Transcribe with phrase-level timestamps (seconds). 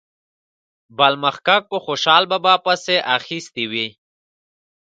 [0.97, 3.87] بل محقق په خوشال بابا پسې اخیستې وي.